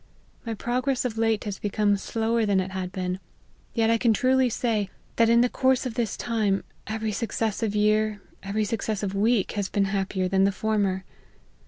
[0.47, 3.19] My progress of late has become slower than it had been:
[3.75, 8.19] yet I can truly say, that in the course of this time, every successive year,
[8.41, 11.03] every successive week, has been happier than the former.